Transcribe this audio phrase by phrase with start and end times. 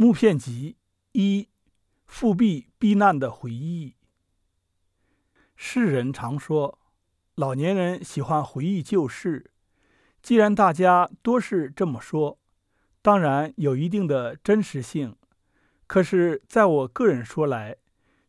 [0.00, 0.76] 木片集
[1.10, 1.48] 一：
[2.06, 3.96] 复辟避难的回忆。
[5.56, 6.78] 世人常说，
[7.34, 9.50] 老年人喜欢回忆旧事。
[10.22, 12.38] 既然大家多是这么说，
[13.02, 15.16] 当然有一定的真实性。
[15.88, 17.78] 可是，在我个人说来，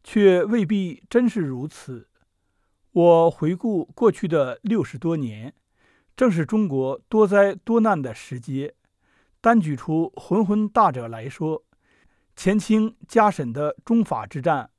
[0.04, 2.09] 却未必真是如此。
[2.93, 5.54] 我回顾过去的六十多年，
[6.17, 8.73] 正是中国多灾多难的时节。
[9.42, 11.64] 单举出浑浑大者来说，
[12.36, 14.70] 前清嘉审的中法之战，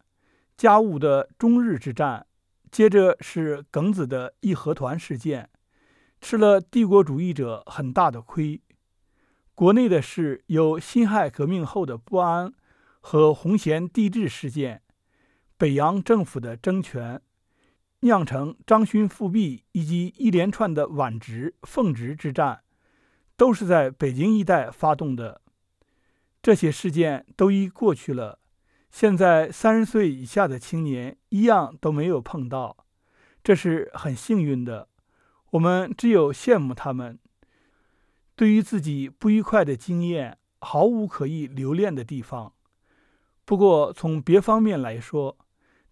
[0.57, 2.27] 甲午的中日之战，
[2.71, 5.49] 接着是庚子的义和团事件，
[6.21, 8.61] 吃了帝国主义者很大的亏。
[9.55, 12.53] 国内的事有辛亥革命后的不安
[13.01, 14.83] 和洪贤帝制事件，
[15.57, 17.21] 北洋政府的争权，
[18.01, 22.63] 酿成张勋复辟以及一连串的皖直、奉直之战。
[23.41, 25.41] 都是在北京一带发动的，
[26.43, 28.39] 这些事件都已过去了。
[28.91, 32.85] 现在三十岁以下的青年一样都没有碰到，
[33.43, 34.89] 这是很幸运的。
[35.53, 37.19] 我们只有羡慕他们。
[38.37, 42.53] 对于自己不愉快的经验，毫无可以留恋的地方。
[43.47, 45.39] 不过从别方面来说，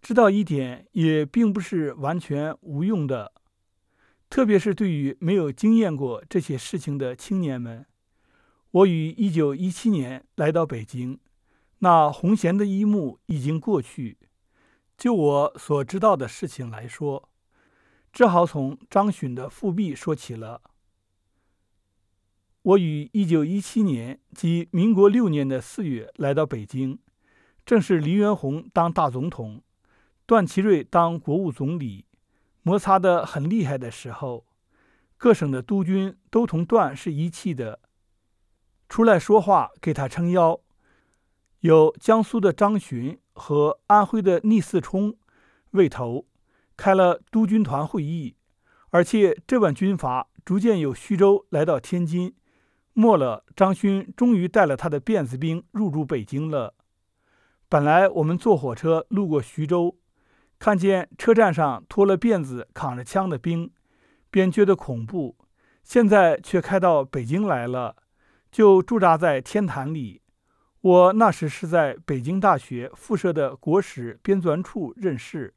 [0.03, 3.31] 知道一点也并不是完全无用的。
[4.29, 7.85] 特别是对于没有经验过这些事情的青年们，
[8.71, 11.19] 我于一九一七年来到北京，
[11.79, 14.19] 那红弦的一幕已经过去。
[14.95, 17.29] 就我所知道的事情来说，
[18.13, 20.61] 只好从张巡的复辟说起了。
[22.61, 26.99] 我于一九一七年即民国六年的四月来到北京，
[27.65, 29.63] 正是黎元洪当大总统，
[30.27, 32.05] 段祺瑞当国务总理。
[32.61, 34.45] 摩擦得很厉害的时候，
[35.17, 37.79] 各省的督军都同段是一气的，
[38.87, 40.59] 出来说话给他撑腰。
[41.61, 45.15] 有江苏的张巡和安徽的聂嗣冲
[45.71, 46.25] 为头，
[46.77, 48.35] 开了督军团会议，
[48.89, 52.33] 而且这晚军阀逐渐由徐州来到天津，
[52.93, 56.75] 末了，张勋终于带了他的辫子兵入驻北京了。
[57.67, 59.97] 本来我们坐火车路过徐州。
[60.59, 63.71] 看见车站上拖了辫子、扛着枪的兵，
[64.29, 65.37] 便觉得恐怖。
[65.83, 67.95] 现在却开到北京来了，
[68.51, 70.21] 就驻扎在天坛里。
[70.81, 75.53] 我那时是在北京大学附设的国史编纂处任事。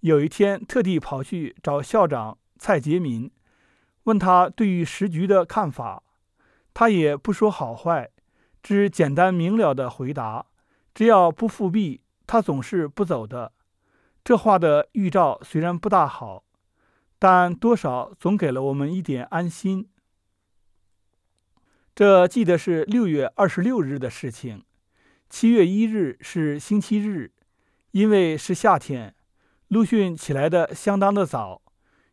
[0.00, 3.30] 有一天特地跑去找校长蔡杰民，
[4.04, 6.02] 问他对于时局的看法。
[6.74, 8.10] 他也不说好坏，
[8.62, 10.46] 只简单明了的回答：
[10.94, 13.52] 只要不复辟，他总是不走的。
[14.28, 16.44] 这话的预兆虽然不大好，
[17.18, 19.88] 但多少总给了我们一点安心。
[21.94, 24.62] 这记得是六月二十六日的事情，
[25.30, 27.32] 七月一日是星期日，
[27.92, 29.14] 因为是夏天，
[29.68, 31.62] 陆逊起来的相当的早，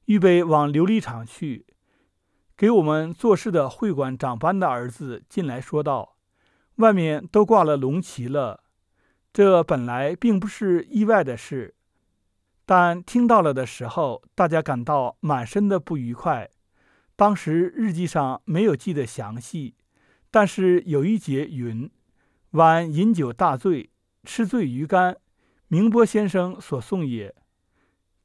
[0.05, 1.65] 预备往琉璃厂去。
[2.55, 6.15] 给我们做事的会馆长班的儿子进来说道
[6.79, 8.63] ：“外面都挂了龙旗了。”
[9.33, 11.75] 这本来并不是意外的事。
[12.65, 16.49] 但听到了的时候，大家感到满身的不愉快。
[17.15, 19.75] 当时日记上没有记得详细，
[20.31, 21.89] 但是有一节云
[22.51, 23.91] ：“晚饮酒大醉，
[24.23, 25.15] 吃醉鱼干，
[25.67, 27.33] 明波先生所送也。”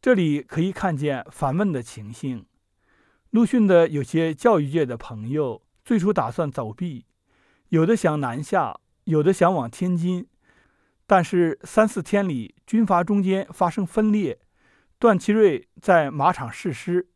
[0.00, 2.46] 这里可以看见烦闷的情形。
[3.30, 7.04] 陆逊的有些教育界的朋友最初打算走避，
[7.68, 10.26] 有的想南下，有的想往天津。
[11.06, 14.38] 但是三四天里，军阀中间发生分裂，
[15.00, 17.08] 段祺瑞在马场誓师。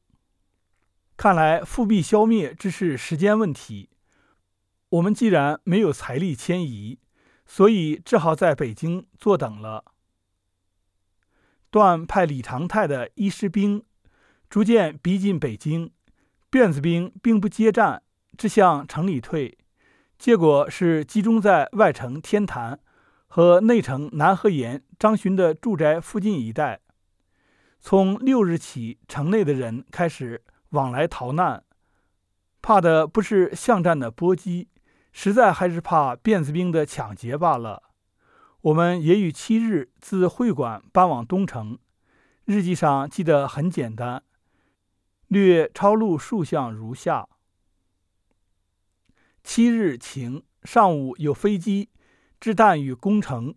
[1.16, 3.88] 看来复辟消灭只是时间问题。
[4.88, 6.98] 我们既然没有财力迁移，
[7.47, 9.84] 所以只好在北京坐等了。
[11.70, 13.84] 段派李长泰的一师兵
[14.50, 15.93] 逐渐逼近北京，
[16.50, 18.03] 辫子兵并不接战，
[18.37, 19.56] 只向城里退，
[20.19, 22.81] 结果是集中在外城天坛。
[23.26, 26.80] 和内城南河沿张巡的住宅附近一带，
[27.78, 31.62] 从六日起，城内的人开始往来逃难，
[32.62, 34.70] 怕的不是巷战的波及，
[35.12, 37.82] 实在还是怕辫子兵的抢劫罢了。
[38.62, 41.78] 我们也于七日自会馆搬往东城，
[42.46, 44.22] 日记上记得很简单，
[45.28, 47.28] 略抄录数项如下：
[49.42, 51.90] 七日晴，上午有飞机。
[52.40, 53.54] 掷弹与攻城，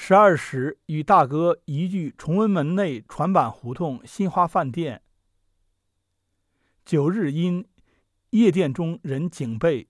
[0.00, 5.02] 十二时与大哥移居崇文门内船板胡同新华饭店。
[6.84, 7.68] 九日因
[8.30, 9.88] 夜店中人警备，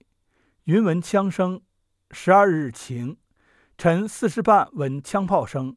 [0.65, 1.61] 云闻枪声，
[2.11, 3.19] 十二日晴，
[3.77, 5.77] 晨四时半闻枪炮声，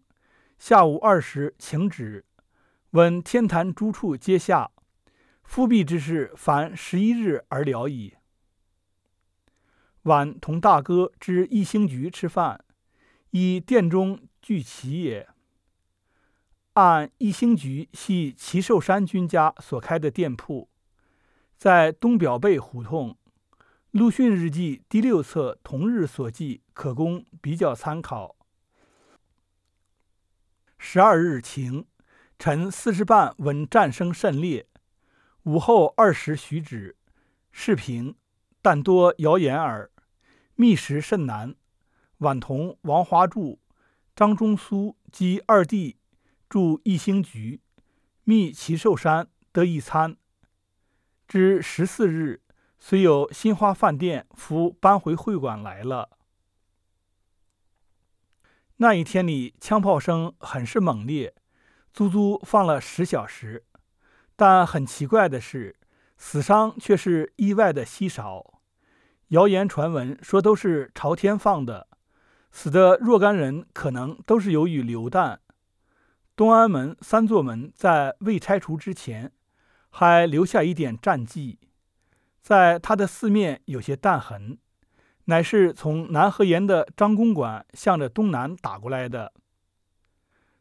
[0.58, 2.26] 下午二时晴止，
[2.92, 4.72] 闻天坛诸处皆下。
[5.44, 8.16] 复辟之事，凡十一日而了矣。
[10.04, 12.64] 晚同大哥至一星局吃饭，
[13.32, 15.28] 以殿中聚齐也。
[16.74, 20.70] 按一星局系齐寿山君家所开的店铺，
[21.58, 23.18] 在东表背胡同。
[23.92, 28.38] 陆逊日记第六册同日所记，可供比较参考。
[30.78, 31.86] 十二日晴，
[32.40, 34.66] 晨四时半闻战声甚烈，
[35.44, 36.96] 午后二时许止，
[37.52, 38.16] 事平，
[38.62, 39.92] 但多谣言耳。
[40.56, 41.56] 觅食甚难。
[42.22, 43.60] 晚同王华柱、
[44.16, 45.98] 张中苏及二弟
[46.50, 47.62] 住一星局，
[48.24, 50.18] 觅齐寿山得一餐。
[51.28, 52.42] 至十四日。
[52.84, 56.10] 虽有新华饭店，夫搬回会馆来了。
[58.78, 61.36] 那一天里，枪炮声很是猛烈，
[61.94, 63.66] 足足放了十小时。
[64.36, 65.76] 但很奇怪的是，
[66.18, 68.60] 死伤却是意外的稀少。
[69.28, 71.88] 谣言传闻说都是朝天放的，
[72.52, 75.40] 死的若干人可能都是由于流弹。
[76.36, 79.32] 东安门三座门在未拆除之前，
[79.90, 81.60] 还留下一点战迹。
[82.42, 84.58] 在它的四面有些弹痕，
[85.26, 89.34] 乃是从南河沿的张公馆向着东南打过来的。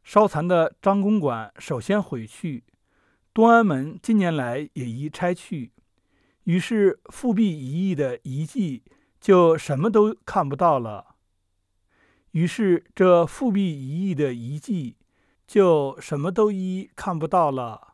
[0.04, 2.64] 烧残的张公馆首先毁去，
[3.32, 5.72] 东安门近年来也已拆去，
[6.44, 8.82] 于是复辟一役的遗迹
[9.20, 11.09] 就什么都看不到了。
[12.32, 14.96] 于是这复辟一役的遗迹
[15.46, 17.89] 就什么都一看不到了。